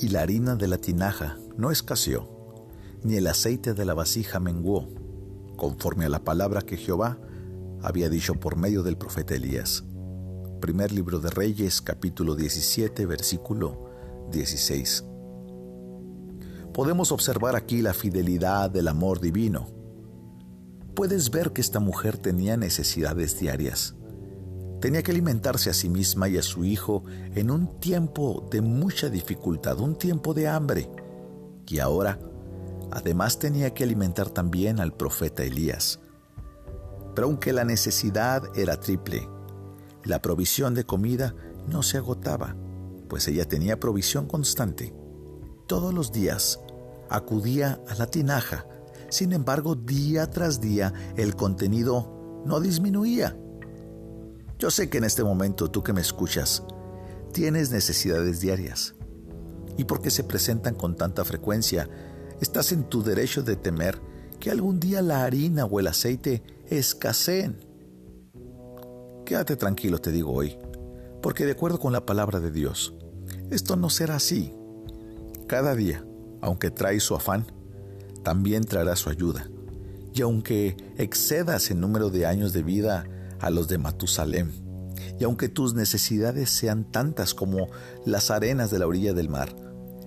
[0.00, 2.28] Y la harina de la tinaja no escaseó,
[3.02, 4.88] ni el aceite de la vasija menguó,
[5.56, 7.18] conforme a la palabra que Jehová
[7.82, 9.82] había dicho por medio del profeta Elías.
[10.60, 13.90] Primer libro de Reyes, capítulo 17, versículo
[14.30, 15.04] 16.
[16.72, 19.66] Podemos observar aquí la fidelidad del amor divino.
[20.94, 23.96] Puedes ver que esta mujer tenía necesidades diarias.
[24.80, 27.02] Tenía que alimentarse a sí misma y a su hijo
[27.34, 30.88] en un tiempo de mucha dificultad, un tiempo de hambre.
[31.66, 32.18] Y ahora,
[32.92, 35.98] además tenía que alimentar también al profeta Elías.
[37.14, 39.28] Pero aunque la necesidad era triple,
[40.04, 41.34] la provisión de comida
[41.66, 42.54] no se agotaba,
[43.08, 44.94] pues ella tenía provisión constante.
[45.66, 46.60] Todos los días
[47.10, 48.64] acudía a la tinaja,
[49.10, 53.36] sin embargo día tras día el contenido no disminuía.
[54.58, 56.64] Yo sé que en este momento tú que me escuchas
[57.32, 58.94] tienes necesidades diarias
[59.76, 61.88] y porque se presentan con tanta frecuencia,
[62.40, 64.00] estás en tu derecho de temer
[64.40, 67.64] que algún día la harina o el aceite escaseen.
[69.24, 70.58] Quédate tranquilo, te digo hoy,
[71.22, 72.94] porque de acuerdo con la palabra de Dios,
[73.50, 74.52] esto no será así.
[75.46, 76.04] Cada día,
[76.40, 77.46] aunque trae su afán,
[78.24, 79.48] también traerá su ayuda.
[80.12, 83.04] Y aunque excedas en número de años de vida
[83.40, 84.52] a los de Matusalem,
[85.18, 87.68] y aunque tus necesidades sean tantas como
[88.04, 89.54] las arenas de la orilla del mar,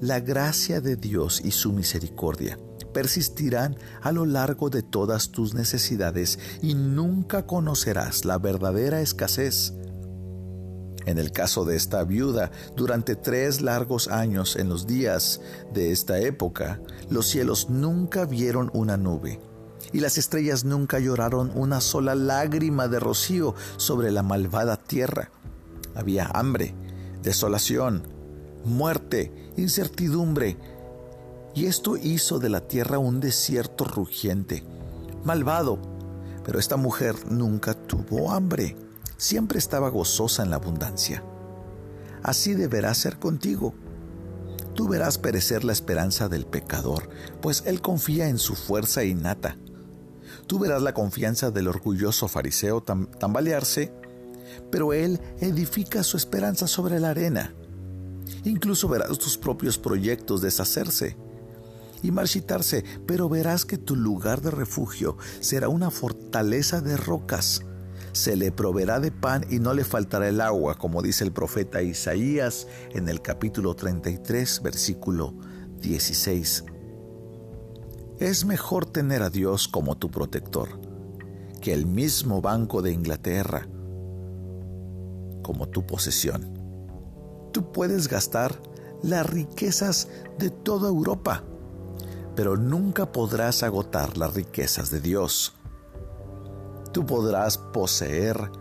[0.00, 2.58] la gracia de Dios y su misericordia
[2.92, 9.74] persistirán a lo largo de todas tus necesidades y nunca conocerás la verdadera escasez.
[11.06, 15.40] En el caso de esta viuda, durante tres largos años en los días
[15.72, 19.40] de esta época, los cielos nunca vieron una nube
[19.92, 25.30] y las estrellas nunca lloraron una sola lágrima de rocío sobre la malvada tierra.
[25.94, 26.74] Había hambre,
[27.22, 28.06] desolación,
[28.64, 30.56] muerte, incertidumbre,
[31.54, 34.64] y esto hizo de la tierra un desierto rugiente,
[35.24, 35.78] malvado.
[36.44, 38.76] Pero esta mujer nunca tuvo hambre,
[39.16, 41.22] siempre estaba gozosa en la abundancia.
[42.22, 43.74] Así deberá ser contigo.
[44.74, 47.10] Tú verás perecer la esperanza del pecador,
[47.40, 49.56] pues él confía en su fuerza innata.
[50.46, 53.92] Tú verás la confianza del orgulloso fariseo tambalearse,
[54.70, 57.54] pero él edifica su esperanza sobre la arena.
[58.44, 61.16] Incluso verás tus propios proyectos deshacerse
[62.02, 67.62] y marchitarse, pero verás que tu lugar de refugio será una fortaleza de rocas.
[68.12, 71.82] Se le proveerá de pan y no le faltará el agua, como dice el profeta
[71.82, 75.34] Isaías en el capítulo 33, versículo
[75.80, 76.64] 16.
[78.22, 80.68] Es mejor tener a Dios como tu protector
[81.60, 83.66] que el mismo Banco de Inglaterra
[85.42, 86.56] como tu posesión.
[87.52, 88.62] Tú puedes gastar
[89.02, 90.06] las riquezas
[90.38, 91.42] de toda Europa
[92.36, 95.56] pero nunca podrás agotar las riquezas de Dios.
[96.92, 98.52] Tú podrás poseer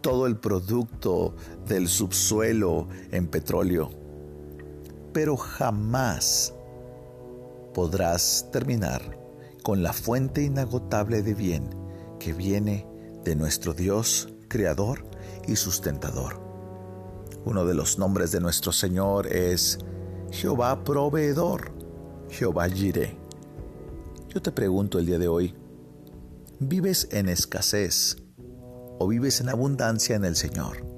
[0.00, 1.36] todo el producto
[1.68, 3.90] del subsuelo en petróleo,
[5.12, 6.52] pero jamás
[7.78, 9.16] podrás terminar
[9.62, 11.70] con la fuente inagotable de bien
[12.18, 12.88] que viene
[13.22, 15.08] de nuestro Dios, Creador
[15.46, 16.42] y Sustentador.
[17.44, 19.78] Uno de los nombres de nuestro Señor es
[20.32, 21.70] Jehová Proveedor.
[22.30, 23.16] Jehová Jireh.
[24.28, 25.54] Yo te pregunto el día de hoy,
[26.58, 28.16] ¿vives en escasez
[28.98, 30.97] o vives en abundancia en el Señor?